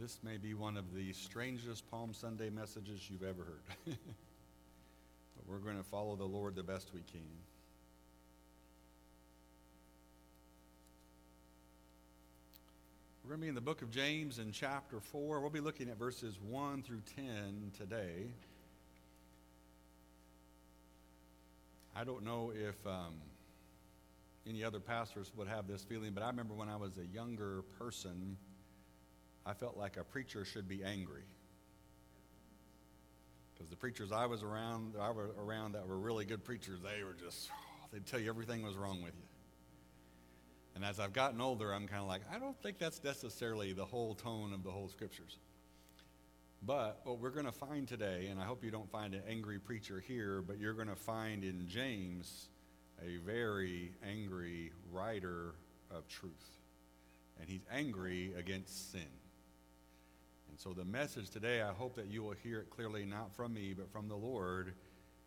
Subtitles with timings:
[0.00, 3.96] This may be one of the strangest Palm Sunday messages you've ever heard.
[3.96, 7.20] but we're going to follow the Lord the best we can.
[13.24, 15.40] We're going to be in the book of James in chapter 4.
[15.40, 18.28] We'll be looking at verses 1 through 10 today.
[21.96, 23.14] I don't know if um,
[24.48, 27.62] any other pastors would have this feeling, but I remember when I was a younger
[27.80, 28.36] person,
[29.48, 31.24] I felt like a preacher should be angry.
[33.54, 37.02] Because the preachers I was around, I was around that were really good preachers, they
[37.02, 37.48] were just,
[37.92, 39.24] they'd tell you everything was wrong with you.
[40.74, 43.86] And as I've gotten older, I'm kind of like, I don't think that's necessarily the
[43.86, 45.38] whole tone of the whole scriptures.
[46.62, 49.58] But what we're going to find today, and I hope you don't find an angry
[49.58, 52.48] preacher here, but you're going to find in James
[53.02, 55.54] a very angry writer
[55.90, 56.60] of truth.
[57.40, 59.08] And he's angry against sin.
[60.58, 63.54] And so the message today, I hope that you will hear it clearly, not from
[63.54, 64.74] me, but from the Lord,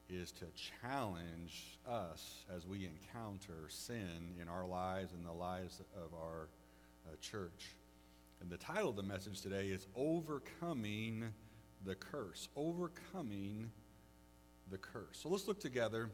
[0.09, 0.45] is to
[0.81, 6.49] challenge us as we encounter sin in our lives and the lives of our
[7.07, 7.77] uh, church.
[8.41, 11.31] And the title of the message today is Overcoming
[11.85, 12.49] the Curse.
[12.57, 13.71] Overcoming
[14.69, 15.17] the Curse.
[15.21, 16.09] So let's look together.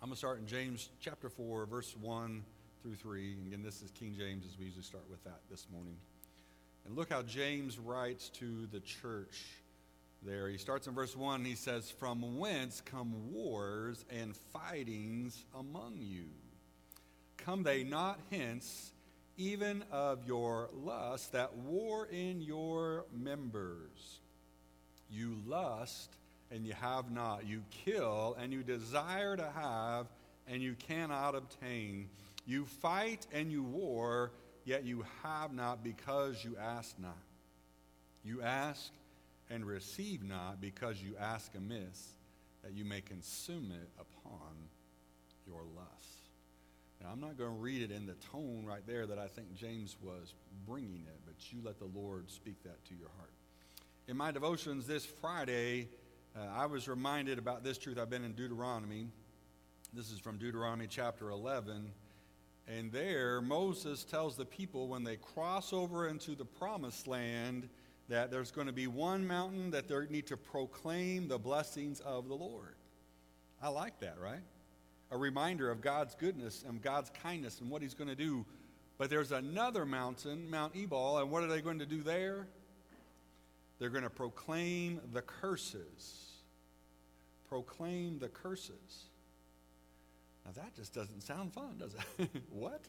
[0.00, 2.44] I'm going to start in James chapter 4, verse 1
[2.82, 3.38] through 3.
[3.48, 5.96] Again, this is King James, as we usually start with that this morning.
[6.86, 9.42] And look how James writes to the church
[10.22, 10.48] there.
[10.48, 11.44] He starts in verse 1.
[11.44, 16.26] He says, From whence come wars and fightings among you?
[17.36, 18.92] Come they not hence?
[19.40, 24.20] even of your lust that war in your members.
[25.10, 26.10] You lust
[26.50, 27.46] and you have not.
[27.46, 30.08] You kill and you desire to have
[30.46, 32.10] and you cannot obtain.
[32.44, 34.32] You fight and you war,
[34.64, 37.16] yet you have not because you ask not.
[38.22, 38.90] You ask
[39.50, 42.14] and receive not because you ask amiss,
[42.62, 44.68] that you may consume it upon
[45.46, 46.20] your lust.
[47.00, 49.54] Now, I'm not going to read it in the tone right there that I think
[49.54, 50.34] James was
[50.66, 53.32] bringing it, but you let the Lord speak that to your heart.
[54.06, 55.88] In my devotions this Friday,
[56.36, 57.98] uh, I was reminded about this truth.
[57.98, 59.06] I've been in Deuteronomy.
[59.94, 61.90] This is from Deuteronomy chapter 11.
[62.78, 67.68] And there, Moses tells the people when they cross over into the promised land
[68.08, 72.28] that there's going to be one mountain that they need to proclaim the blessings of
[72.28, 72.76] the Lord.
[73.60, 74.42] I like that, right?
[75.10, 78.46] a reminder of God's goodness and God's kindness and what He's going to do.
[78.98, 82.46] But there's another mountain, Mount Ebal, and what are they going to do there?
[83.78, 86.42] They're going to proclaim the curses.
[87.48, 89.09] Proclaim the curses.
[90.56, 92.28] Now that just doesn't sound fun, does it?
[92.50, 92.80] what?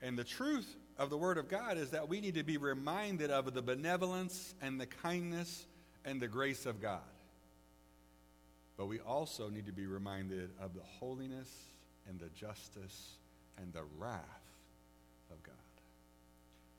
[0.00, 0.66] And the truth
[0.98, 4.54] of the Word of God is that we need to be reminded of the benevolence
[4.62, 5.66] and the kindness
[6.04, 7.00] and the grace of God.
[8.78, 11.50] But we also need to be reminded of the holiness
[12.08, 13.16] and the justice
[13.58, 14.22] and the wrath
[15.30, 15.54] of God.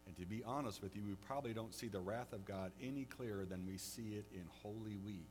[0.07, 3.05] And to be honest with you, we probably don't see the wrath of God any
[3.05, 5.29] clearer than we see it in Holy Week,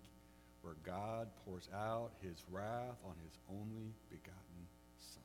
[0.66, 4.66] where God pours out his wrath on his only begotten
[4.98, 5.22] Son.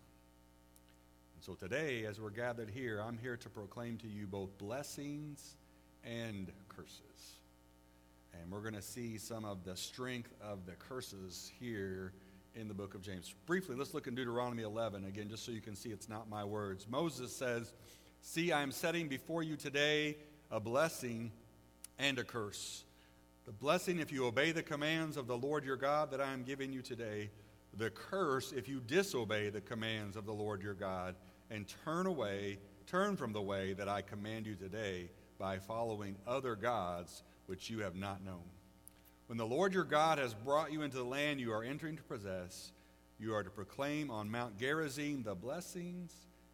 [1.34, 5.56] And so today, as we're gathered here, I'm here to proclaim to you both blessings
[6.04, 7.40] and curses.
[8.40, 12.14] And we're going to see some of the strength of the curses here
[12.54, 13.34] in the book of James.
[13.48, 16.44] Briefly, let's look in Deuteronomy 11 again, just so you can see it's not my
[16.44, 16.86] words.
[16.88, 17.74] Moses says,
[18.22, 20.18] See, I am setting before you today
[20.52, 21.32] a blessing
[21.98, 22.84] and a curse.
[23.46, 26.44] The blessing if you obey the commands of the Lord your God that I am
[26.44, 27.32] giving you today.
[27.76, 31.16] The curse if you disobey the commands of the Lord your God
[31.50, 35.10] and turn away, turn from the way that I command you today
[35.40, 38.44] by following other gods which you have not known.
[39.26, 42.04] When the Lord your God has brought you into the land you are entering to
[42.04, 42.72] possess,
[43.20, 46.14] you are to proclaim on Mount Gerizim the blessings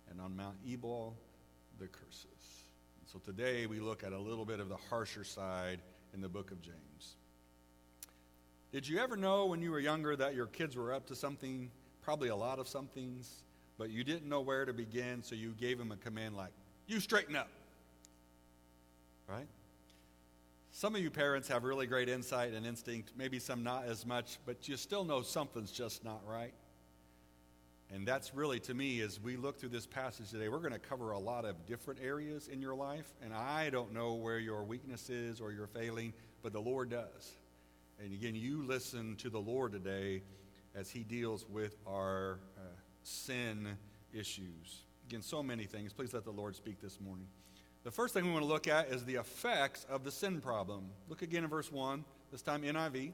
[0.09, 1.17] and on Mount Ebal
[1.79, 2.63] the curses.
[2.99, 5.81] And so today we look at a little bit of the harsher side
[6.13, 7.15] in the book of James.
[8.71, 11.71] Did you ever know when you were younger that your kids were up to something,
[12.01, 13.44] probably a lot of somethings,
[13.77, 16.51] but you didn't know where to begin, so you gave them a command like,
[16.88, 17.50] you straighten up?
[19.27, 19.48] Right?
[20.71, 24.38] Some of you parents have really great insight and instinct, maybe some not as much,
[24.45, 26.53] but you still know something's just not right.
[27.94, 30.80] And that's really, to me, as we look through this passage today, we're going to
[30.80, 33.07] cover a lot of different areas in your life.
[33.24, 36.13] And I don't know where your weakness is or you're failing,
[36.44, 37.31] but the Lord does.
[38.04, 40.22] And again, you listen to the Lord today
[40.75, 42.62] as He deals with our uh,
[43.04, 43.78] sin
[44.13, 44.84] issues.
[45.07, 45.94] Again, so many things.
[45.94, 47.28] Please let the Lord speak this morning.
[47.86, 50.89] The first thing we want to look at is the effects of the sin problem.
[51.07, 52.04] Look again in verse 1,
[52.34, 53.13] this time NIV.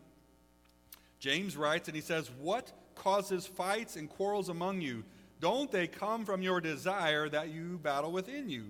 [1.20, 5.04] James writes, and he says, What causes fights and quarrels among you?
[5.40, 8.66] Don't they come from your desire that you battle within you?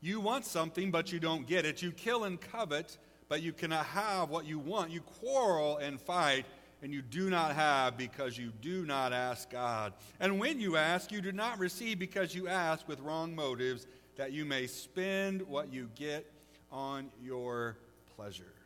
[0.00, 1.82] You want something, but you don't get it.
[1.82, 2.96] You kill and covet,
[3.28, 4.90] but you cannot have what you want.
[4.90, 6.46] You quarrel and fight,
[6.82, 9.92] and you do not have because you do not ask God.
[10.20, 14.32] And when you ask, you do not receive because you ask with wrong motives, that
[14.32, 16.30] you may spend what you get
[16.72, 17.76] on your
[18.16, 18.57] pleasures.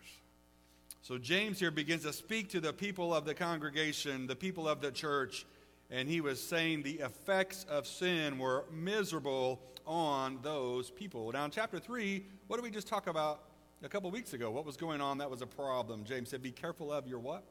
[1.02, 4.81] So James here begins to speak to the people of the congregation, the people of
[4.81, 5.44] the church,
[5.90, 11.32] and he was saying the effects of sin were miserable on those people.
[11.32, 13.43] Now, in chapter 3, what did we just talk about
[13.82, 14.52] a couple weeks ago?
[14.52, 16.04] What was going on that was a problem?
[16.04, 17.43] James said, Be careful of your what?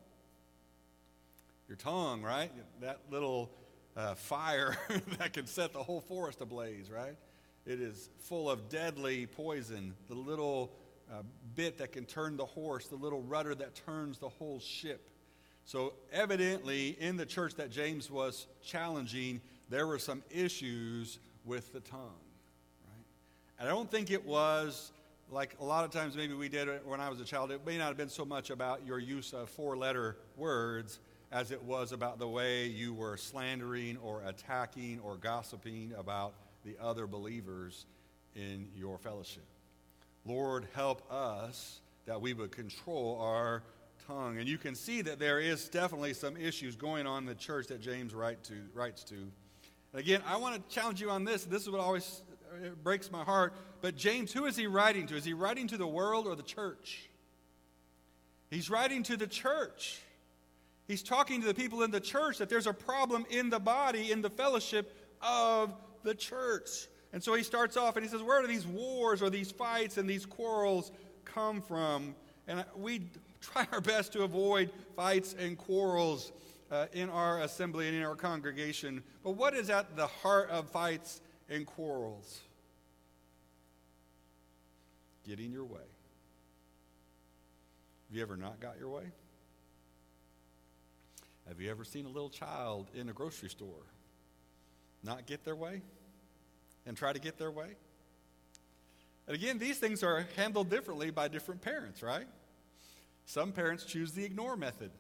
[1.68, 2.53] Your tongue, right?
[2.80, 3.51] That little
[3.98, 4.77] uh, fire
[5.19, 7.18] that can set the whole forest ablaze, right?
[7.65, 9.94] It is full of deadly poison.
[10.07, 10.71] The little
[11.12, 11.24] uh,
[11.56, 15.10] bit that can turn the horse, the little rudder that turns the whole ship.
[15.66, 21.80] So, evidently, in the church that James was challenging, there were some issues with the
[21.81, 22.00] tongue.
[22.88, 23.06] Right?
[23.60, 24.92] And I don't think it was
[25.30, 27.52] like a lot of times maybe we did when I was a child.
[27.52, 31.00] It may not have been so much about your use of four letter words
[31.31, 36.34] as it was about the way you were slandering or attacking or gossiping about
[36.66, 37.86] the other believers
[38.36, 39.46] in your fellowship.
[40.26, 43.64] Lord, help us that we would control our
[44.08, 44.38] tongue.
[44.38, 47.68] And you can see that there is definitely some issues going on in the church
[47.68, 49.16] that James write to, writes to.
[49.16, 51.46] And again, I want to challenge you on this.
[51.46, 52.22] This is what always
[52.84, 53.54] breaks my heart.
[53.82, 55.16] But James, who is he writing to?
[55.16, 57.10] Is he writing to the world or the church?
[58.50, 60.00] He's writing to the church.
[60.88, 64.12] He's talking to the people in the church that there's a problem in the body,
[64.12, 65.74] in the fellowship of
[66.04, 66.88] the church.
[67.13, 69.98] And so he starts off and he says, Where do these wars or these fights
[69.98, 70.92] and these quarrels
[71.25, 72.16] come from?
[72.48, 73.10] And we
[73.42, 76.31] try our best to avoid fights and quarrels
[76.72, 79.04] uh, in our assembly and in our congregation.
[79.24, 82.40] But what is at the heart of fights and quarrels?
[85.28, 85.80] Getting your way.
[88.10, 89.04] Have you ever not got your way?
[91.48, 93.86] Have you ever seen a little child in a grocery store
[95.04, 95.81] not get their way?
[96.86, 97.75] And try to get their way.
[99.28, 102.28] And again, these things are handled differently by different parents, right?
[103.25, 104.92] Some parents choose the ignore method,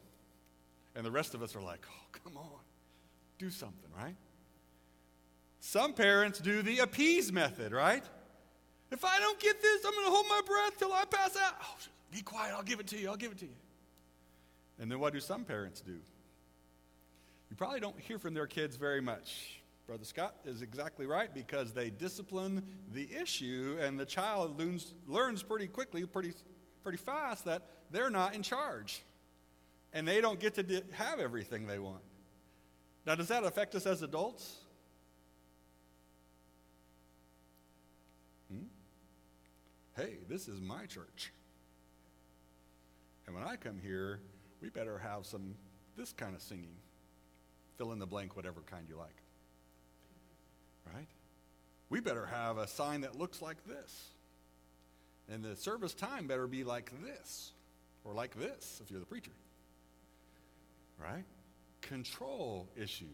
[0.95, 2.59] and the rest of us are like, oh, come on,
[3.37, 4.15] do something, right?
[5.59, 8.03] Some parents do the appease method, right?
[8.91, 11.55] If I don't get this, I'm going to hold my breath till I pass out.
[11.61, 11.75] Oh,
[12.11, 13.55] be quiet, I'll give it to you, I'll give it to you.
[14.79, 15.97] And then what do some parents do?
[17.49, 19.60] You probably don't hear from their kids very much.
[19.91, 25.43] Brother Scott is exactly right because they discipline the issue, and the child learns, learns
[25.43, 26.31] pretty quickly, pretty,
[26.81, 29.03] pretty fast, that they're not in charge.
[29.91, 32.03] And they don't get to di- have everything they want.
[33.05, 34.59] Now, does that affect us as adults?
[38.49, 38.67] Hmm?
[39.97, 41.33] Hey, this is my church.
[43.27, 44.21] And when I come here,
[44.61, 45.55] we better have some
[45.97, 46.77] this kind of singing.
[47.77, 49.20] Fill in the blank, whatever kind you like
[50.93, 51.07] right?
[51.89, 54.09] We better have a sign that looks like this.
[55.29, 57.51] And the service time better be like this,
[58.03, 59.31] or like this if you're the preacher.
[60.99, 61.25] Right?
[61.81, 63.07] Control issues.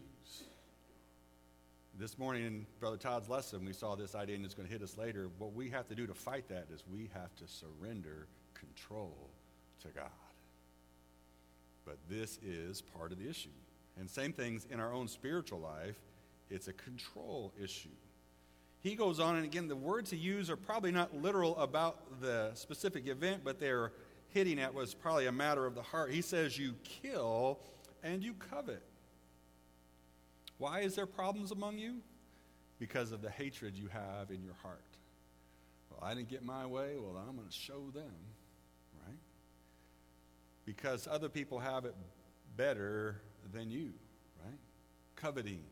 [1.98, 4.82] This morning in Brother Todd's lesson, we saw this idea, and it's going to hit
[4.82, 5.28] us later.
[5.38, 9.30] What we have to do to fight that is we have to surrender control
[9.82, 10.10] to God.
[11.84, 13.48] But this is part of the issue.
[13.98, 15.96] And same things in our own spiritual life
[16.50, 17.88] it's a control issue.
[18.80, 22.52] He goes on, and again, the words he used are probably not literal about the
[22.54, 23.92] specific event, but they're
[24.28, 26.12] hitting at was probably a matter of the heart.
[26.12, 27.58] He says, You kill
[28.02, 28.82] and you covet.
[30.58, 31.96] Why is there problems among you?
[32.78, 34.80] Because of the hatred you have in your heart.
[35.90, 36.94] Well, I didn't get my way.
[36.98, 38.12] Well, I'm going to show them,
[39.06, 39.18] right?
[40.64, 41.94] Because other people have it
[42.56, 43.20] better
[43.52, 43.92] than you,
[44.44, 44.58] right?
[45.16, 45.62] Coveting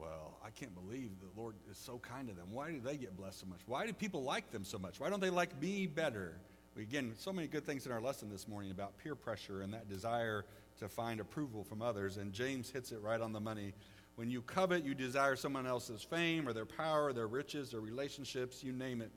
[0.00, 2.46] well, I can't believe the Lord is so kind to them.
[2.50, 3.60] Why do they get blessed so much?
[3.66, 4.98] Why do people like them so much?
[4.98, 6.36] Why don't they like me better?
[6.76, 9.88] Again, so many good things in our lesson this morning about peer pressure and that
[9.88, 10.46] desire
[10.78, 12.16] to find approval from others.
[12.16, 13.74] And James hits it right on the money.
[14.16, 18.64] When you covet, you desire someone else's fame or their power, their riches, their relationships,
[18.64, 19.10] you name it.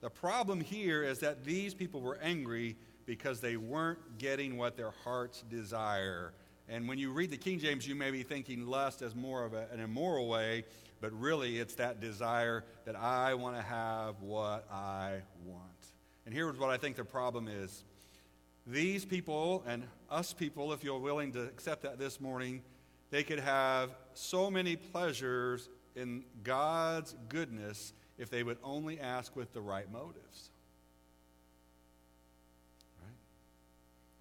[0.00, 2.76] The problem here is that these people were angry
[3.06, 6.32] because they weren't getting what their hearts desire.
[6.68, 9.52] And when you read the King James, you may be thinking lust as more of
[9.52, 10.64] a, an immoral way,
[11.00, 15.62] but really it's that desire that I want to have what I want.
[16.24, 17.84] And here's what I think the problem is
[18.66, 22.62] these people and us people, if you're willing to accept that this morning,
[23.10, 29.52] they could have so many pleasures in God's goodness if they would only ask with
[29.52, 30.50] the right motives.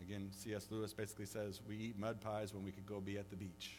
[0.06, 0.68] Again, C.S.
[0.70, 3.78] Lewis basically says we eat mud pies when we could go be at the beach.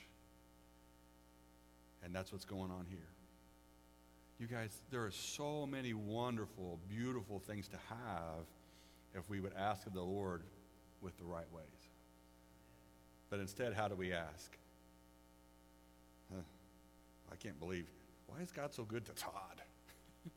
[2.02, 3.08] And that's what's going on here.
[4.38, 8.46] You guys, there are so many wonderful, beautiful things to have
[9.14, 10.42] if we would ask of the Lord
[11.02, 11.64] with the right ways.
[13.28, 14.56] But instead, how do we ask?
[16.32, 16.40] Huh,
[17.30, 17.86] I can't believe.
[18.26, 19.62] Why is God so good to Todd?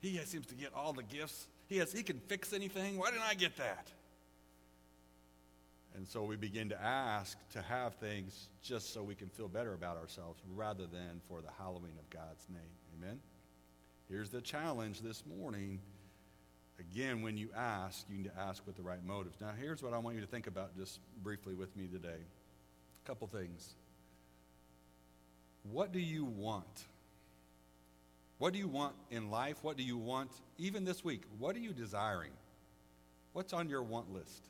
[0.00, 1.46] he seems to get all the gifts.
[1.68, 2.98] He, has, he can fix anything.
[2.98, 3.88] Why didn't I get that?
[6.06, 9.74] And so we begin to ask to have things just so we can feel better
[9.74, 12.60] about ourselves rather than for the hallowing of God's name.
[12.96, 13.18] Amen?
[14.08, 15.80] Here's the challenge this morning.
[16.78, 19.40] Again, when you ask, you need to ask with the right motives.
[19.40, 22.20] Now, here's what I want you to think about just briefly with me today.
[23.04, 23.74] A couple things.
[25.64, 26.84] What do you want?
[28.38, 29.56] What do you want in life?
[29.62, 31.22] What do you want even this week?
[31.40, 32.30] What are you desiring?
[33.32, 34.44] What's on your want list?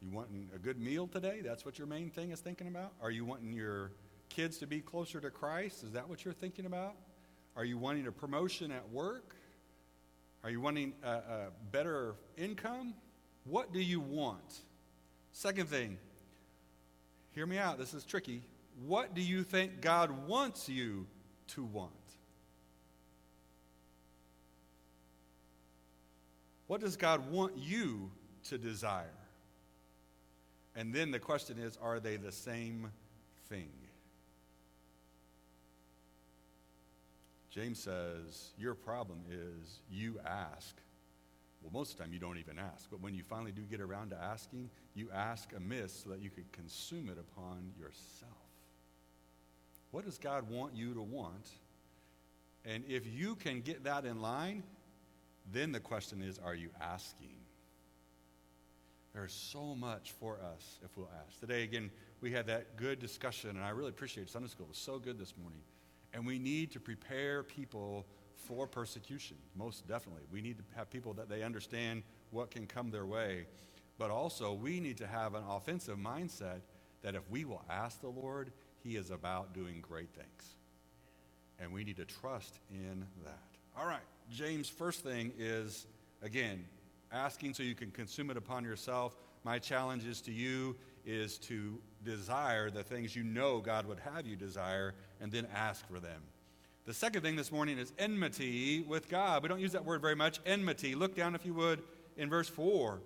[0.00, 1.40] You wanting a good meal today?
[1.42, 2.92] That's what your main thing is thinking about?
[3.02, 3.92] Are you wanting your
[4.28, 5.82] kids to be closer to Christ?
[5.82, 6.94] Is that what you're thinking about?
[7.56, 9.34] Are you wanting a promotion at work?
[10.44, 12.94] Are you wanting a, a better income?
[13.44, 14.60] What do you want?
[15.32, 15.98] Second thing,
[17.32, 18.42] hear me out, this is tricky.
[18.86, 21.06] What do you think God wants you
[21.48, 21.92] to want?
[26.68, 28.10] What does God want you
[28.44, 29.17] to desire?
[30.78, 32.92] And then the question is are they the same
[33.48, 33.72] thing?
[37.50, 40.76] James says, Your problem is you ask.
[41.60, 43.80] Well, most of the time you don't even ask, but when you finally do get
[43.80, 48.30] around to asking, you ask amiss so that you could consume it upon yourself.
[49.90, 51.48] What does God want you to want?
[52.64, 54.62] And if you can get that in line,
[55.52, 57.34] then the question is are you asking?
[59.14, 61.40] There's so much for us if we'll ask.
[61.40, 64.66] Today, again, we had that good discussion, and I really appreciate Sunday school.
[64.66, 65.60] It was so good this morning.
[66.14, 70.22] And we need to prepare people for persecution, most definitely.
[70.32, 73.46] We need to have people that they understand what can come their way.
[73.98, 76.60] But also, we need to have an offensive mindset
[77.02, 80.56] that if we will ask the Lord, He is about doing great things.
[81.58, 83.42] And we need to trust in that.
[83.76, 83.98] All right,
[84.30, 85.86] James' first thing is,
[86.22, 86.64] again,
[87.12, 89.16] asking so you can consume it upon yourself.
[89.44, 94.26] My challenge is to you is to desire the things you know God would have
[94.26, 96.22] you desire and then ask for them.
[96.84, 99.42] The second thing this morning is enmity with God.
[99.42, 100.40] We don't use that word very much.
[100.46, 100.94] Enmity.
[100.94, 101.82] Look down, if you would,
[102.16, 103.00] in verse 4.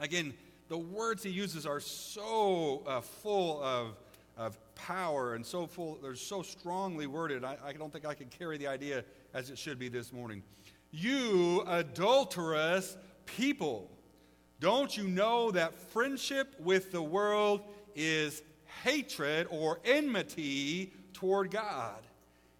[0.00, 0.34] Again,
[0.68, 3.96] the words he uses are so uh, full of,
[4.36, 7.44] of power and so full, they're so strongly worded.
[7.44, 9.04] I, I don't think I can carry the idea
[9.34, 10.42] as it should be this morning.
[10.90, 13.90] You adulterous people.
[14.60, 17.60] Don't you know that friendship with the world
[17.94, 18.42] is
[18.82, 22.02] hatred or enmity toward God?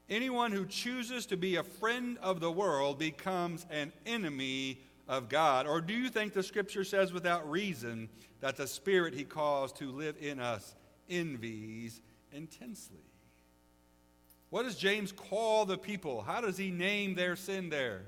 [0.08, 5.66] Anyone who chooses to be a friend of the world becomes an enemy of God.
[5.66, 8.08] Or do you think the scripture says without reason
[8.40, 10.74] that the spirit he caused to live in us
[11.08, 12.00] envies
[12.32, 12.98] intensely?
[14.50, 16.22] What does James call the people?
[16.22, 18.02] How does he name their sin there?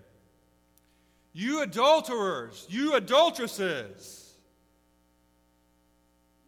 [1.38, 4.34] You adulterers, you adulteresses.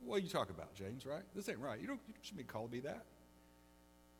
[0.04, 1.22] What are you talking about, James, right?
[1.32, 1.80] This ain't right.
[1.80, 3.04] You don't you shouldn't be called me that.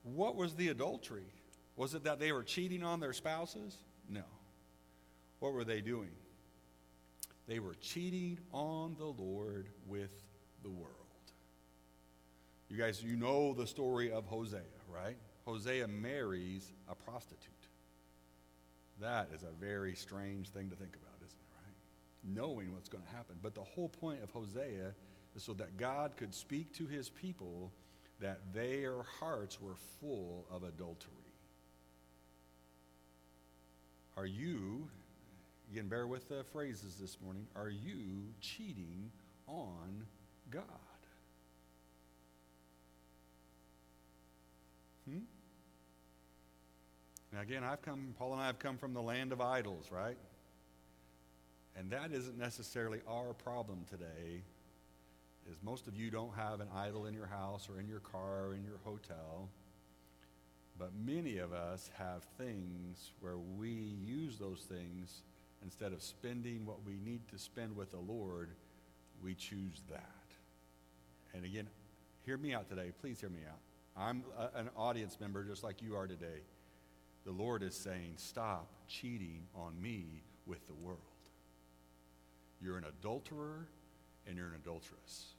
[0.05, 1.27] What was the adultery?
[1.75, 3.79] Was it that they were cheating on their spouses?
[4.09, 4.23] No.
[5.41, 6.13] What were they doing?
[7.49, 10.13] They were cheating on the Lord with
[10.63, 10.95] the world.
[12.69, 15.17] You guys, you know the story of Hosea, right?
[15.47, 17.60] Hosea marries a prostitute.
[19.01, 22.35] That is a very strange thing to think about, isn't it, right?
[22.35, 23.37] Knowing what's going to happen.
[23.43, 24.95] But the whole point of Hosea
[25.35, 27.73] is so that God could speak to his people
[28.21, 31.15] that their hearts were full of adultery.
[34.17, 34.89] Are you,
[35.73, 39.11] again, bear with the phrases this morning, are you cheating
[39.47, 40.05] on
[40.51, 40.65] God?
[45.09, 45.21] Hmm?
[47.33, 50.17] Now, again, I've come, Paul and I have come from the land of idols, right?
[51.77, 54.43] And that isn't necessarily our problem today.
[55.51, 58.47] is most of you don't have an idol in your house or in your car
[58.47, 59.49] or in your hotel.
[60.79, 65.23] But many of us have things where we use those things
[65.63, 68.51] instead of spending what we need to spend with the Lord,
[69.23, 70.05] we choose that.
[71.35, 71.69] And again,
[72.25, 72.93] hear me out today.
[73.01, 73.59] Please hear me out.
[73.97, 76.41] I'm a, an audience member just like you are today.
[77.25, 80.99] The Lord is saying, stop cheating on me with the world.
[82.63, 83.69] You're an adulterer
[84.27, 85.35] and you're an adulteress.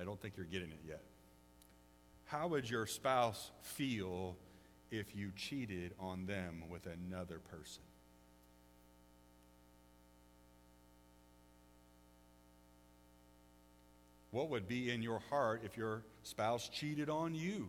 [0.00, 1.02] I don't think you're getting it yet.
[2.24, 4.36] How would your spouse feel
[4.90, 7.82] if you cheated on them with another person?
[14.30, 17.68] What would be in your heart if your spouse cheated on you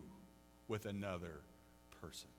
[0.67, 1.41] with another
[2.01, 2.29] person?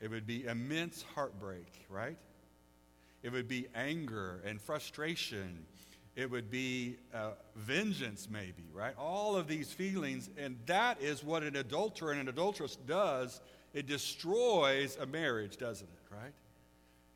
[0.00, 2.18] It would be immense heartbreak, right?
[3.22, 5.66] It would be anger and frustration
[6.14, 8.94] it would be uh, vengeance, maybe, right?
[8.98, 13.40] All of these feelings, and that is what an adulterer and an adulteress does.
[13.72, 16.32] It destroys a marriage, doesn't it, right?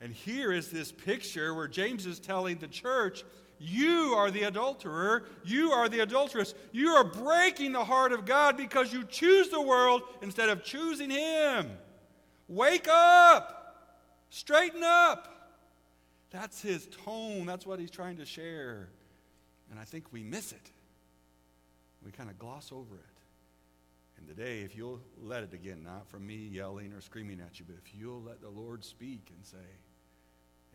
[0.00, 3.22] And here is this picture where James is telling the church,
[3.58, 6.54] You are the adulterer, you are the adulteress.
[6.72, 11.10] You are breaking the heart of God because you choose the world instead of choosing
[11.10, 11.70] Him.
[12.48, 13.96] Wake up,
[14.30, 15.36] straighten up.
[16.30, 17.46] That's his tone.
[17.46, 18.88] That's what he's trying to share.
[19.70, 20.70] And I think we miss it.
[22.04, 23.16] We kind of gloss over it.
[24.18, 27.64] And today, if you'll let it again, not from me yelling or screaming at you,
[27.66, 29.56] but if you'll let the Lord speak and say,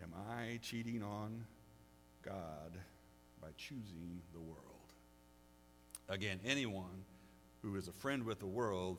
[0.01, 1.45] Am I cheating on
[2.21, 2.77] God
[3.41, 4.59] by choosing the world?
[6.09, 7.05] Again, anyone
[7.61, 8.97] who is a friend with the world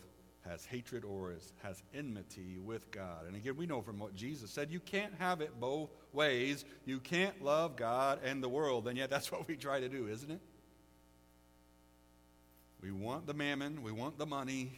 [0.49, 3.26] has hatred or is, has enmity with God.
[3.26, 6.64] And again, we know from what Jesus said, you can't have it both ways.
[6.85, 8.88] You can't love God and the world.
[8.88, 10.41] And yet, that's what we try to do, isn't it?
[12.83, 14.73] We want the mammon, we want the money,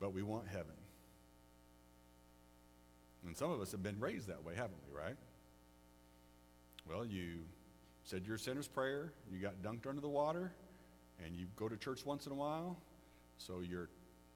[0.00, 0.72] but we want heaven.
[3.26, 5.16] And some of us have been raised that way, haven't we, right?
[6.88, 7.40] Well, you
[8.04, 10.52] said your sinner's prayer, you got dunked under the water,
[11.24, 12.76] and you go to church once in a while,
[13.38, 13.88] so you're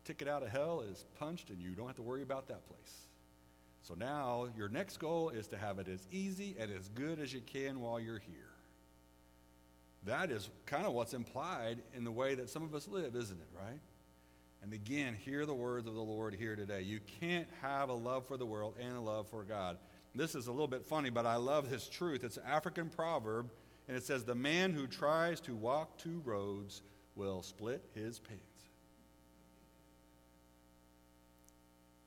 [0.09, 2.97] ticket out of hell is punched and you don't have to worry about that place.
[3.83, 7.33] So now your next goal is to have it as easy and as good as
[7.35, 8.49] you can while you're here.
[10.05, 13.39] That is kind of what's implied in the way that some of us live, isn't
[13.39, 13.81] it, right?
[14.63, 16.81] And again, hear the words of the Lord here today.
[16.81, 19.77] You can't have a love for the world and a love for God.
[20.15, 22.25] This is a little bit funny, but I love this truth.
[22.25, 23.51] It's an African proverb,
[23.87, 26.83] and it says, The man who tries to walk two roads
[27.15, 28.43] will split his pants.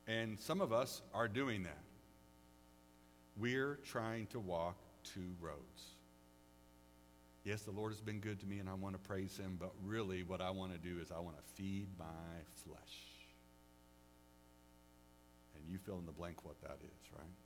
[0.06, 1.78] And some of us are doing that.
[3.36, 5.92] We're trying to walk two roads.
[7.44, 9.72] Yes, the Lord has been good to me and I want to praise Him, but
[9.84, 12.04] really what I want to do is I want to feed my
[12.64, 12.78] flesh.
[15.56, 17.41] And you fill in the blank what that is, right?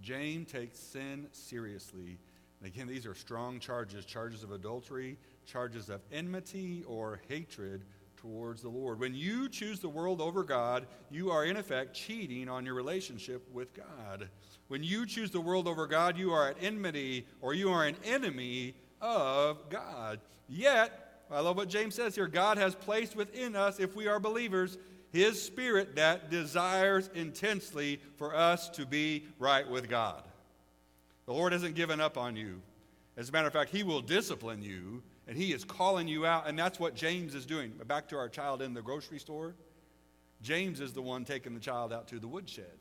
[0.00, 2.18] James takes sin seriously.
[2.60, 7.84] And again, these are strong charges charges of adultery, charges of enmity or hatred
[8.16, 9.00] towards the Lord.
[9.00, 13.48] When you choose the world over God, you are in effect cheating on your relationship
[13.52, 14.28] with God.
[14.68, 17.96] When you choose the world over God, you are at enmity or you are an
[18.04, 20.20] enemy of God.
[20.48, 24.20] Yet, I love what James says here God has placed within us, if we are
[24.20, 24.76] believers,
[25.12, 30.22] his spirit that desires intensely for us to be right with God.
[31.26, 32.60] The Lord hasn't given up on you.
[33.16, 36.48] As a matter of fact, he will discipline you and he is calling you out,
[36.48, 37.72] and that's what James is doing.
[37.86, 39.54] Back to our child in the grocery store.
[40.42, 42.78] James is the one taking the child out to the woodshed.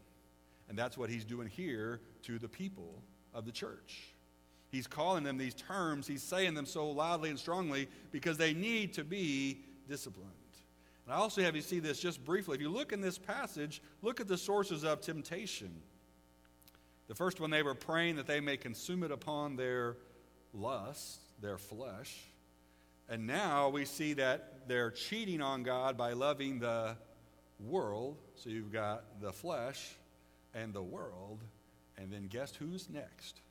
[0.67, 3.03] And that's what he's doing here to the people
[3.35, 4.15] of the church.
[4.71, 8.93] He's calling them these terms, he's saying them so loudly and strongly because they need
[8.93, 10.29] to be disciplined.
[11.09, 12.53] And I also have you see this just briefly.
[12.53, 15.71] If you look in this passage, look at the sources of temptation.
[17.07, 19.97] The first one, they were praying that they may consume it upon their
[20.53, 22.15] lust, their flesh.
[23.09, 26.95] And now we see that they're cheating on God by loving the
[27.59, 28.19] world.
[28.35, 29.95] So you've got the flesh
[30.53, 31.39] and the world.
[31.97, 33.41] And then guess who's next?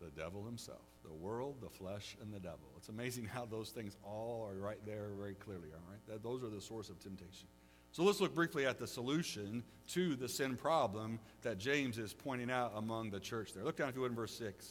[0.00, 0.80] The devil himself.
[1.06, 2.68] The world, the flesh, and the devil.
[2.76, 6.00] It's amazing how those things all are right there very clearly, all right?
[6.08, 7.48] That, those are the source of temptation.
[7.92, 12.50] So let's look briefly at the solution to the sin problem that James is pointing
[12.50, 13.64] out among the church there.
[13.64, 14.70] Look down, if you would, in verse 6.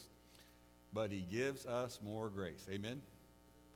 [0.94, 2.66] But he gives us more grace.
[2.70, 3.02] Amen?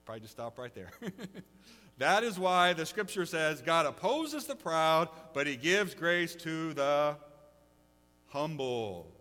[0.06, 0.92] Probably just stop right there.
[1.98, 6.74] that is why the scripture says God opposes the proud, but he gives grace to
[6.74, 7.16] the
[8.28, 9.12] humble.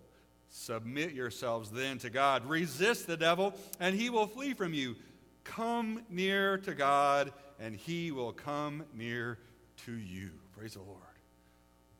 [0.50, 2.48] Submit yourselves then to God.
[2.48, 4.96] Resist the devil, and he will flee from you.
[5.44, 9.38] Come near to God, and he will come near
[9.84, 10.30] to you.
[10.56, 11.02] Praise the Lord.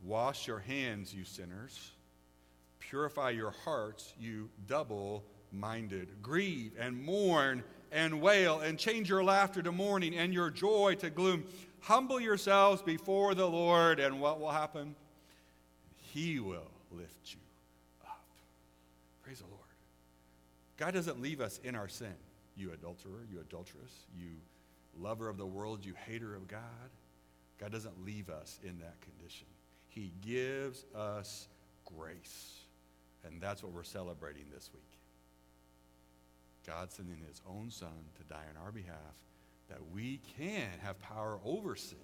[0.04, 1.92] Wash your hands, you sinners.
[2.78, 6.08] Purify your hearts, you double minded.
[6.22, 11.10] Grieve and mourn and wail, and change your laughter to mourning and your joy to
[11.10, 11.44] gloom.
[11.80, 14.94] Humble yourselves before the Lord, and what will happen?
[15.96, 17.47] He will lift you
[20.78, 22.14] God doesn't leave us in our sin.
[22.56, 24.28] You adulterer, you adulteress, you
[24.98, 26.60] lover of the world, you hater of God.
[27.60, 29.46] God doesn't leave us in that condition.
[29.88, 31.48] He gives us
[31.84, 32.60] grace.
[33.24, 34.82] And that's what we're celebrating this week.
[36.66, 39.16] God sending his own son to die on our behalf
[39.68, 41.98] that we can have power over sin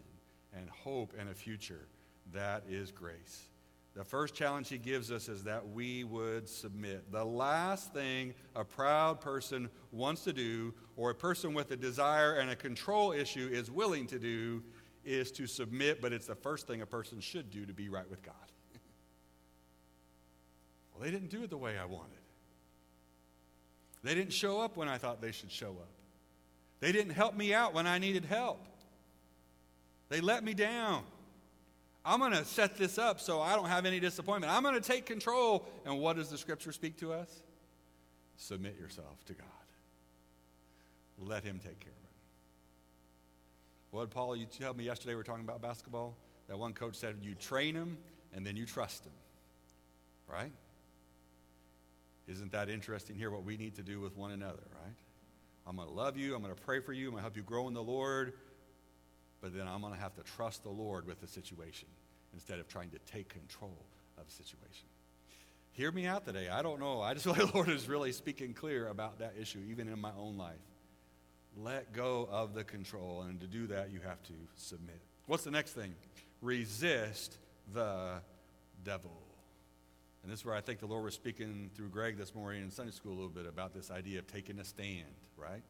[0.57, 1.87] and hope and a future.
[2.33, 3.49] That is grace.
[3.95, 7.13] The first challenge he gives us is that we would submit.
[7.13, 12.35] The last thing a proud person wants to do, or a person with a desire
[12.35, 14.65] and a control issue is willing to do,
[15.05, 18.09] is to submit, but it's the first thing a person should do to be right
[18.11, 18.35] with God.
[20.93, 22.11] well, they didn't do it the way I wanted.
[24.03, 25.91] They didn't show up when I thought they should show up.
[26.81, 28.67] They didn't help me out when I needed help.
[30.09, 31.05] They let me down.
[32.05, 34.53] I'm going to set this up so I don't have any disappointment.
[34.53, 35.67] I'm going to take control.
[35.87, 37.43] And what does the scripture speak to us?
[38.37, 39.47] Submit yourself to God.
[41.19, 42.05] Let Him take care of it.
[43.91, 46.17] What, Paul, you told me yesterday we were talking about basketball?
[46.49, 47.97] That one coach said you train him
[48.35, 49.13] and then you trust him.
[50.29, 50.53] Right?
[52.27, 54.97] Isn't that interesting here what we need to do with one another, right?
[55.67, 56.35] I'm going to love you.
[56.35, 57.07] I'm going to pray for you.
[57.07, 58.35] I'm going to help you grow in the Lord
[59.45, 61.87] but then I'm going to have to trust the Lord with the situation
[62.33, 63.77] instead of trying to take control
[64.17, 64.87] of the situation.
[65.73, 66.49] Hear me out today.
[66.49, 67.03] I don't know.
[67.03, 70.01] I just feel like the Lord is really speaking clear about that issue, even in
[70.01, 70.55] my own life.
[71.59, 74.99] Let go of the control, and to do that, you have to submit.
[75.27, 75.95] What's the next thing?
[76.41, 77.37] Resist
[77.75, 78.23] the
[78.83, 79.13] devil.
[80.23, 82.71] And this is where I think the Lord was speaking through Greg this morning in
[82.71, 85.05] Sunday school a little bit about this idea of taking a stand,
[85.37, 85.63] right?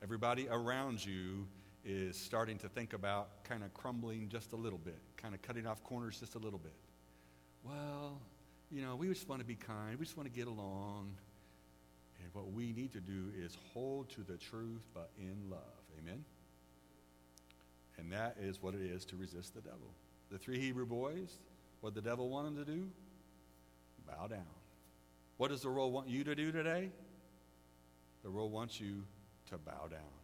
[0.00, 1.48] Everybody around you
[1.84, 5.66] is starting to think about kind of crumbling just a little bit, kind of cutting
[5.66, 6.74] off corners just a little bit.
[7.64, 8.20] Well,
[8.70, 11.14] you know, we just want to be kind, we just want to get along.
[12.22, 15.58] And what we need to do is hold to the truth, but in love.
[15.98, 16.24] Amen?
[17.98, 19.94] And that is what it is to resist the devil.
[20.30, 21.38] The three Hebrew boys,
[21.80, 22.88] what the devil want them to do?
[24.06, 24.46] Bow down.
[25.38, 26.90] What does the world want you to do today?
[28.22, 29.04] The world wants you
[29.50, 30.19] to bow down.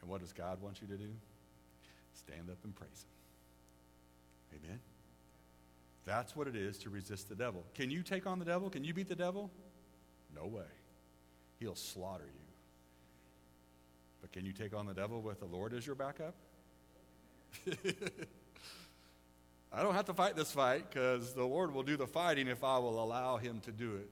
[0.00, 1.10] And what does God want you to do?
[2.14, 3.04] Stand up and praise
[4.52, 4.60] Him.
[4.64, 4.80] Amen.
[6.04, 7.64] That's what it is to resist the devil.
[7.74, 8.70] Can you take on the devil?
[8.70, 9.50] Can you beat the devil?
[10.34, 10.62] No way.
[11.58, 12.40] He'll slaughter you.
[14.20, 16.34] But can you take on the devil with the Lord as your backup?
[19.72, 22.64] I don't have to fight this fight because the Lord will do the fighting if
[22.64, 24.08] I will allow Him to do it.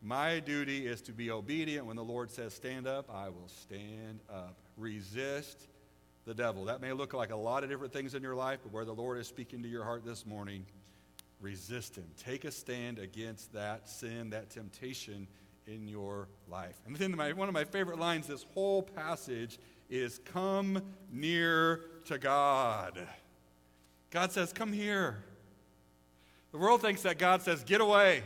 [0.00, 1.86] My duty is to be obedient.
[1.86, 4.56] When the Lord says stand up, I will stand up.
[4.76, 5.66] Resist
[6.24, 6.66] the devil.
[6.66, 8.94] That may look like a lot of different things in your life, but where the
[8.94, 10.64] Lord is speaking to your heart this morning,
[11.40, 12.04] resist him.
[12.16, 15.26] Take a stand against that sin, that temptation
[15.66, 16.76] in your life.
[16.86, 19.58] And then my, one of my favorite lines this whole passage
[19.90, 22.98] is come near to God.
[24.10, 25.24] God says, Come here.
[26.52, 28.22] The world thinks that God says, Get away.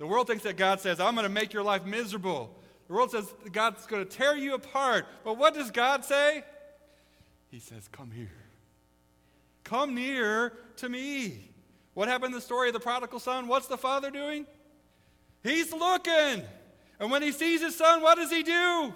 [0.00, 2.56] The world thinks that God says, I'm going to make your life miserable.
[2.88, 5.04] The world says God's going to tear you apart.
[5.24, 6.42] But what does God say?
[7.50, 8.32] He says, Come here.
[9.62, 11.50] Come near to me.
[11.92, 13.46] What happened in the story of the prodigal son?
[13.46, 14.46] What's the father doing?
[15.42, 16.44] He's looking.
[16.98, 18.94] And when he sees his son, what does he do?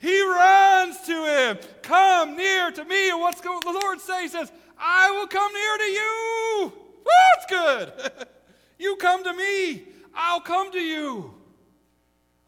[0.00, 1.58] He runs to him.
[1.80, 3.08] Come near to me.
[3.08, 4.24] And what's going, the Lord say?
[4.24, 6.72] He says, I will come near to you.
[7.06, 8.28] That's good.
[8.78, 9.84] you come to me.
[10.14, 11.34] I'll come to you.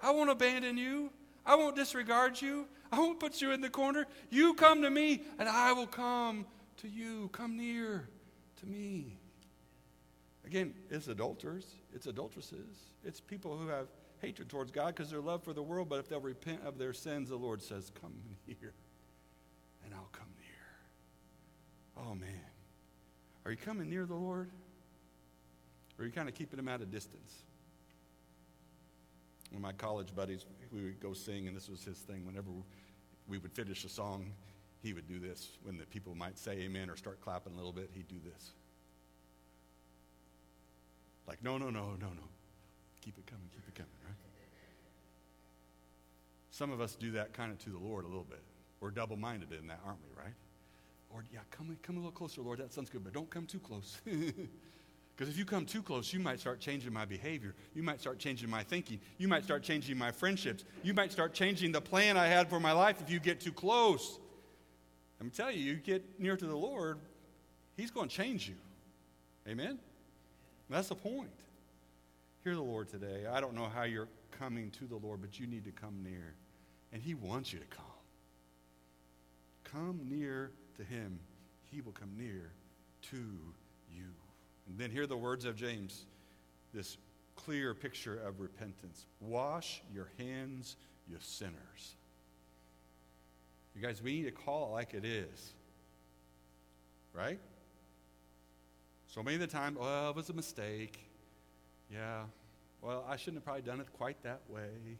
[0.00, 1.10] I won't abandon you.
[1.46, 2.66] I won't disregard you.
[2.92, 4.06] I won't put you in the corner.
[4.30, 6.46] You come to me, and I will come
[6.78, 7.28] to you.
[7.32, 8.08] Come near
[8.60, 9.18] to me.
[10.46, 13.86] Again, it's adulterers, it's adulteresses, it's people who have
[14.20, 16.92] hatred towards God because their love for the world, but if they'll repent of their
[16.92, 18.12] sins, the Lord says, Come
[18.46, 18.74] near,
[19.84, 22.04] and I'll come near.
[22.06, 22.28] Oh, man.
[23.44, 24.50] Are you coming near the Lord?
[25.98, 27.44] Or are you kind of keeping him at a distance?
[29.54, 32.26] One of my college buddies, we would go sing, and this was his thing.
[32.26, 32.50] Whenever
[33.28, 34.32] we would finish a song,
[34.82, 35.58] he would do this.
[35.62, 38.50] When the people might say amen or start clapping a little bit, he'd do this.
[41.28, 42.28] Like, no, no, no, no, no.
[43.00, 44.16] keep it coming, keep it coming, right?
[46.50, 48.42] Some of us do that kind of to the Lord a little bit.
[48.80, 50.34] We're double minded in that, aren't we, right?
[51.12, 52.58] Lord, yeah, come, come a little closer, Lord.
[52.58, 54.00] That sounds good, but don't come too close.
[55.16, 57.54] Because if you come too close, you might start changing my behavior.
[57.74, 58.98] You might start changing my thinking.
[59.16, 60.64] You might start changing my friendships.
[60.82, 63.52] You might start changing the plan I had for my life if you get too
[63.52, 64.18] close.
[65.20, 66.98] I'm telling you, you get near to the Lord,
[67.76, 68.56] He's going to change you.
[69.48, 69.78] Amen?
[70.68, 71.30] That's the point.
[72.42, 73.26] Hear the Lord today.
[73.30, 76.34] I don't know how you're coming to the Lord, but you need to come near.
[76.92, 77.84] And He wants you to come.
[79.62, 81.20] Come near to Him,
[81.70, 82.52] He will come near
[83.10, 83.16] to
[83.90, 84.10] you.
[84.68, 86.06] And then hear the words of James,
[86.72, 86.96] this
[87.36, 89.06] clear picture of repentance.
[89.20, 90.76] Wash your hands,
[91.08, 91.96] you sinners.
[93.74, 95.52] You guys, we need to call it like it is.
[97.12, 97.40] Right?
[99.08, 100.98] So many of the time, oh, it was a mistake.
[101.92, 102.22] Yeah.
[102.80, 104.98] Well, I shouldn't have probably done it quite that way.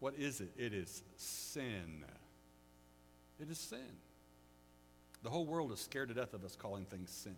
[0.00, 0.52] What is it?
[0.56, 2.04] It is sin.
[3.40, 3.78] It is sin.
[5.22, 7.36] The whole world is scared to death of us calling things sin.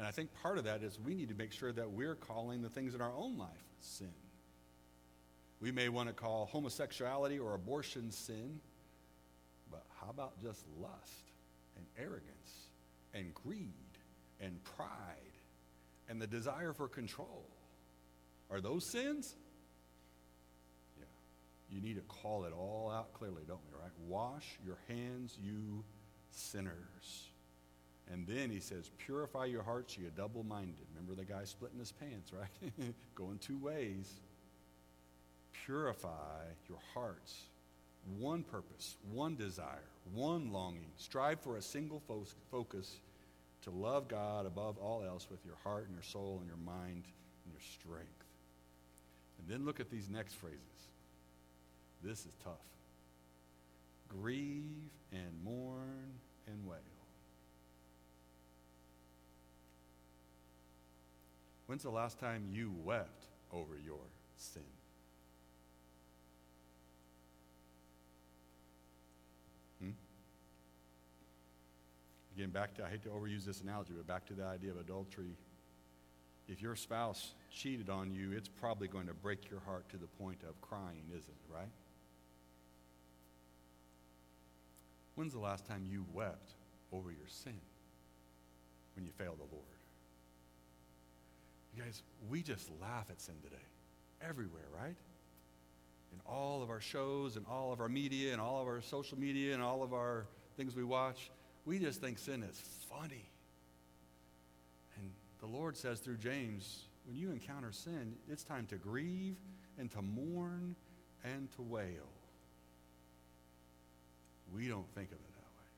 [0.00, 2.62] And I think part of that is we need to make sure that we're calling
[2.62, 4.08] the things in our own life sin.
[5.60, 8.60] We may want to call homosexuality or abortion sin,
[9.70, 11.32] but how about just lust
[11.76, 12.70] and arrogance
[13.12, 13.74] and greed
[14.40, 14.88] and pride
[16.08, 17.44] and the desire for control?
[18.50, 19.34] Are those sins?
[20.98, 21.04] Yeah.
[21.68, 23.92] You need to call it all out clearly, don't we, right?
[24.08, 25.84] Wash your hands, you
[26.30, 27.29] sinners.
[28.12, 30.86] And then he says, Purify your hearts, you double minded.
[30.94, 32.94] Remember the guy splitting his pants, right?
[33.14, 34.12] Going two ways.
[35.64, 37.42] Purify your hearts.
[38.18, 40.90] One purpose, one desire, one longing.
[40.96, 42.96] Strive for a single fo- focus
[43.62, 47.04] to love God above all else with your heart and your soul and your mind
[47.44, 48.24] and your strength.
[49.38, 50.58] And then look at these next phrases.
[52.02, 52.54] This is tough.
[54.08, 56.14] Grieve and mourn
[56.46, 56.78] and wail.
[61.70, 64.00] When's the last time you wept over your
[64.34, 64.64] sin?
[69.80, 69.90] Hmm?
[72.34, 74.78] Again, back to, I hate to overuse this analogy, but back to the idea of
[74.78, 75.36] adultery.
[76.48, 80.08] If your spouse cheated on you, it's probably going to break your heart to the
[80.08, 81.70] point of crying, isn't it, right?
[85.14, 86.50] When's the last time you wept
[86.92, 87.60] over your sin
[88.96, 89.79] when you failed the Lord?
[91.84, 93.56] Guys, we just laugh at sin today.
[94.20, 94.96] Everywhere, right?
[96.12, 99.18] In all of our shows and all of our media and all of our social
[99.18, 101.30] media and all of our things we watch,
[101.64, 103.30] we just think sin is funny.
[104.98, 109.36] And the Lord says through James, when you encounter sin, it's time to grieve
[109.78, 110.74] and to mourn
[111.24, 112.10] and to wail.
[114.54, 115.70] We don't think of it that way.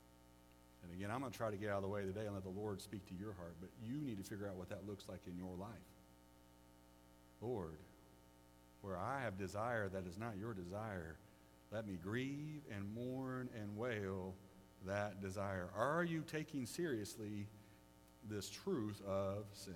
[0.82, 2.42] And again, I'm going to try to get out of the way today and let
[2.42, 5.04] the Lord speak to your heart, but you need to figure out what that looks
[5.08, 5.91] like in your life.
[7.42, 7.78] Lord,
[8.80, 11.16] where I have desire that is not your desire,
[11.70, 14.34] let me grieve and mourn and wail
[14.86, 15.68] that desire.
[15.76, 17.46] Are you taking seriously
[18.28, 19.74] this truth of sin?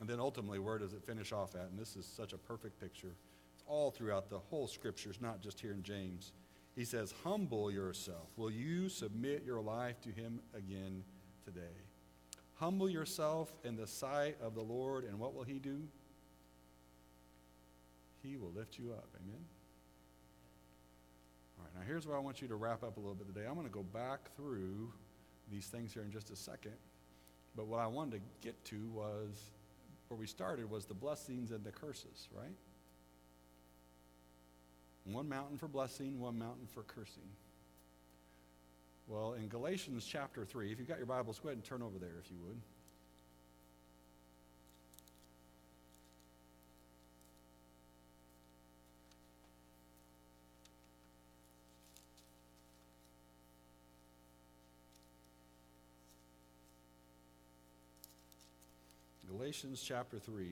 [0.00, 1.68] And then ultimately, where does it finish off at?
[1.70, 3.14] And this is such a perfect picture.
[3.54, 6.32] It's all throughout the whole scriptures, not just here in James.
[6.74, 8.28] He says, Humble yourself.
[8.36, 11.04] Will you submit your life to Him again
[11.44, 11.76] today?
[12.54, 15.82] Humble yourself in the sight of the Lord, and what will He do?
[18.22, 19.08] He will lift you up.
[19.16, 19.40] Amen?
[21.58, 23.46] All right, now here's where I want you to wrap up a little bit today.
[23.46, 24.92] I'm going to go back through
[25.50, 26.74] these things here in just a second.
[27.56, 29.50] But what I wanted to get to was
[30.08, 32.54] where we started was the blessings and the curses, right?
[35.04, 37.28] One mountain for blessing, one mountain for cursing.
[39.08, 41.98] Well, in Galatians chapter 3, if you've got your Bibles, go ahead and turn over
[41.98, 42.60] there if you would.
[59.50, 60.46] Galatians chapter 3.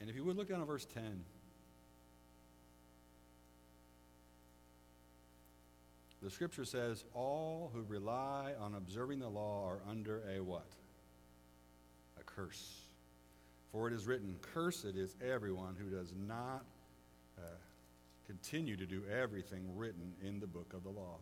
[0.00, 1.24] And if you would look down at verse 10.
[6.22, 10.70] The scripture says, All who rely on observing the law are under a what?
[12.20, 12.82] A curse.
[13.72, 16.64] For it is written, Cursed is everyone who does not
[17.36, 17.42] uh,
[18.24, 21.16] continue to do everything written in the book of the law.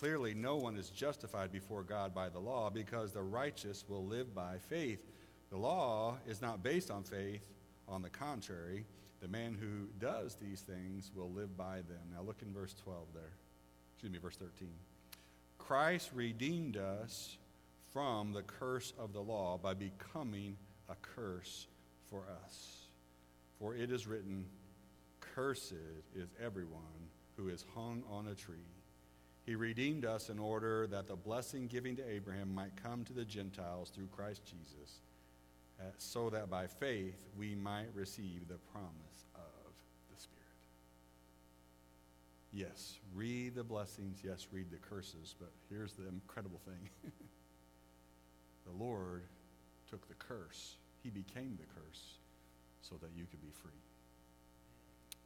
[0.00, 4.34] Clearly, no one is justified before God by the law because the righteous will live
[4.34, 5.04] by faith.
[5.50, 7.42] The law is not based on faith.
[7.86, 8.86] On the contrary,
[9.20, 12.00] the man who does these things will live by them.
[12.14, 13.34] Now look in verse 12 there.
[13.92, 14.70] Excuse me, verse 13.
[15.58, 17.36] Christ redeemed us
[17.92, 20.56] from the curse of the law by becoming
[20.88, 21.66] a curse
[22.08, 22.86] for us.
[23.58, 24.46] For it is written,
[25.20, 25.74] Cursed
[26.16, 28.79] is everyone who is hung on a tree.
[29.46, 33.24] He redeemed us in order that the blessing given to Abraham might come to the
[33.24, 35.00] Gentiles through Christ Jesus,
[35.80, 39.72] uh, so that by faith we might receive the promise of
[40.14, 40.40] the Spirit.
[42.52, 44.20] Yes, read the blessings.
[44.22, 45.34] Yes, read the curses.
[45.38, 46.90] But here's the incredible thing
[48.66, 49.22] the Lord
[49.90, 52.18] took the curse, He became the curse
[52.82, 53.72] so that you could be free.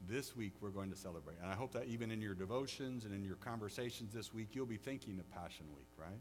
[0.08, 1.36] This week we're going to celebrate.
[1.42, 4.66] And I hope that even in your devotions and in your conversations this week, you'll
[4.66, 6.20] be thinking of Passion Week, right?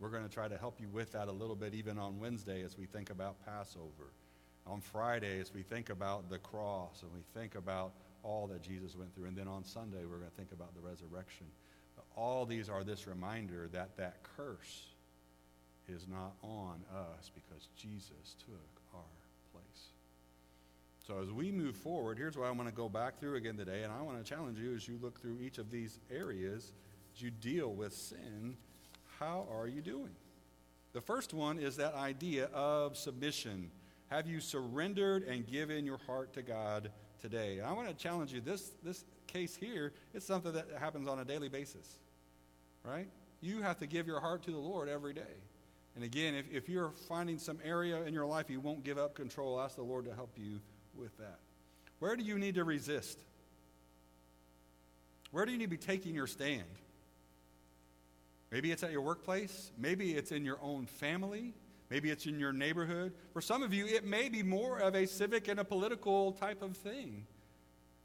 [0.00, 2.62] We're going to try to help you with that a little bit even on Wednesday
[2.62, 4.10] as we think about Passover.
[4.66, 8.96] On Friday as we think about the cross and we think about all that Jesus
[8.96, 9.26] went through.
[9.26, 11.46] And then on Sunday we're going to think about the resurrection.
[12.16, 14.88] All these are this reminder that that curse
[15.88, 18.81] is not on us because Jesus took.
[21.06, 23.82] So as we move forward, here's what I want to go back through again today,
[23.82, 26.72] and I want to challenge you as you look through each of these areas,
[27.14, 28.56] as you deal with sin,
[29.18, 30.14] how are you doing?
[30.92, 33.70] The first one is that idea of submission.
[34.10, 37.58] Have you surrendered and given your heart to God today?
[37.58, 38.40] And I want to challenge you.
[38.40, 41.98] This, this case here, it's something that happens on a daily basis,
[42.84, 43.08] right?
[43.40, 45.22] You have to give your heart to the Lord every day.
[45.96, 49.14] And again, if, if you're finding some area in your life you won't give up
[49.14, 50.60] control, ask the Lord to help you
[50.96, 51.38] with that.
[51.98, 53.18] Where do you need to resist?
[55.30, 56.64] Where do you need to be taking your stand?
[58.50, 59.72] Maybe it's at your workplace.
[59.78, 61.54] Maybe it's in your own family.
[61.90, 63.12] Maybe it's in your neighborhood.
[63.32, 66.62] For some of you, it may be more of a civic and a political type
[66.62, 67.26] of thing.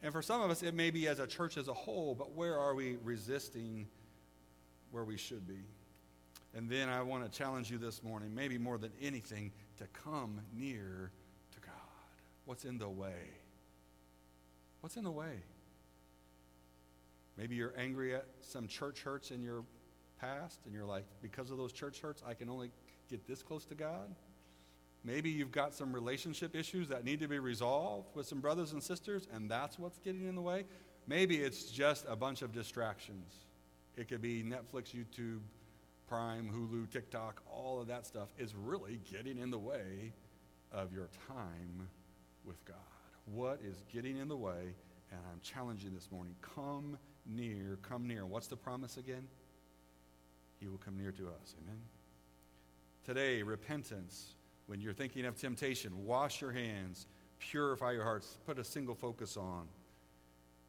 [0.03, 2.33] And for some of us, it may be as a church as a whole, but
[2.33, 3.87] where are we resisting
[4.91, 5.59] where we should be?
[6.55, 10.39] And then I want to challenge you this morning, maybe more than anything, to come
[10.55, 11.11] near.
[12.47, 13.29] What's in the way?
[14.79, 15.43] What's in the way?
[17.37, 19.65] Maybe you're angry at some church hurts in your
[20.21, 22.71] past, and you're like, because of those church hurts, I can only
[23.09, 24.15] get this close to God.
[25.03, 28.81] Maybe you've got some relationship issues that need to be resolved with some brothers and
[28.81, 30.63] sisters, and that's what's getting in the way.
[31.05, 33.33] Maybe it's just a bunch of distractions.
[33.97, 35.41] It could be Netflix, YouTube,
[36.07, 40.13] Prime, Hulu, TikTok, all of that stuff is really getting in the way
[40.71, 41.89] of your time
[42.47, 42.77] with God.
[43.25, 44.73] What is getting in the way?
[45.11, 48.25] And I'm challenging this morning come near, come near.
[48.25, 49.27] What's the promise again?
[50.59, 51.55] He will come near to us.
[51.61, 51.79] Amen.
[53.05, 54.33] Today, repentance.
[54.65, 57.07] When you're thinking of temptation, wash your hands,
[57.39, 59.67] purify your hearts, put a single focus on.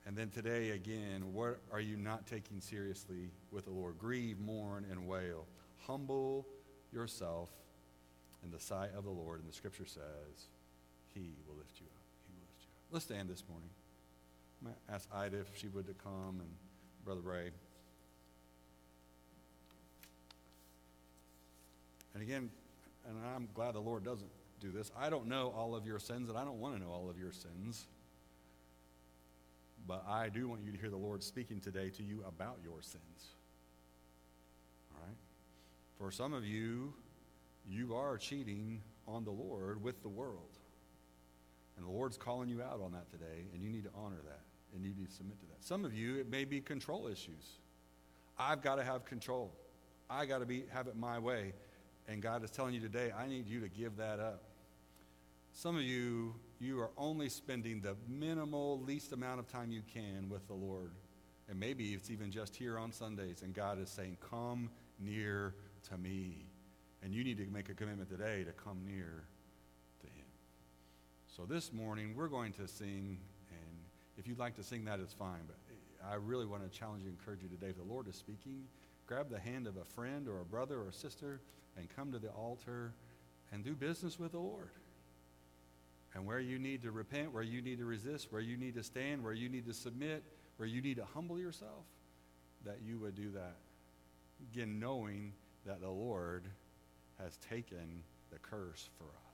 [0.06, 3.98] And then today, again, what are you not taking seriously with the Lord?
[3.98, 5.46] Grieve, mourn, and wail.
[5.86, 6.46] Humble
[6.92, 7.50] yourself
[8.44, 9.40] in the sight of the Lord.
[9.40, 10.48] And the scripture says,
[11.18, 12.02] He will lift you up.
[12.26, 12.92] He will lift you up.
[12.92, 13.70] Let's stand this morning.
[14.60, 16.48] I'm going to ask Ida if she would to come and
[17.04, 17.50] Brother Ray.
[22.14, 22.50] And again,
[23.08, 24.90] and I'm glad the Lord doesn't do this.
[24.96, 27.18] I don't know all of your sins, and I don't want to know all of
[27.18, 27.86] your sins.
[29.86, 32.82] But I do want you to hear the Lord speaking today to you about your
[32.82, 33.34] sins.
[34.94, 35.16] All right?
[35.98, 36.92] For some of you,
[37.68, 40.58] you are cheating on the Lord with the world.
[41.78, 44.40] And the Lord's calling you out on that today, and you need to honor that,
[44.74, 45.64] and you need to submit to that.
[45.64, 47.60] Some of you, it may be control issues.
[48.36, 49.52] I've got to have control.
[50.10, 51.52] I got to be have it my way.
[52.08, 54.42] And God is telling you today, I need you to give that up.
[55.52, 60.28] Some of you, you are only spending the minimal, least amount of time you can
[60.28, 60.92] with the Lord.
[61.48, 65.54] And maybe it's even just here on Sundays, and God is saying, Come near
[65.90, 66.46] to me.
[67.02, 69.24] And you need to make a commitment today to come near.
[71.38, 73.16] So this morning, we're going to sing,
[73.52, 73.78] and
[74.16, 75.42] if you'd like to sing that, it's fine.
[75.46, 75.56] But
[76.04, 77.68] I really want to challenge you, encourage you today.
[77.68, 78.64] If the Lord is speaking,
[79.06, 81.40] grab the hand of a friend or a brother or a sister
[81.76, 82.92] and come to the altar
[83.52, 84.70] and do business with the Lord.
[86.12, 88.82] And where you need to repent, where you need to resist, where you need to
[88.82, 90.24] stand, where you need to submit,
[90.56, 91.84] where you need to humble yourself,
[92.64, 93.58] that you would do that.
[94.52, 95.34] Again, knowing
[95.66, 96.48] that the Lord
[97.22, 99.27] has taken the curse for us.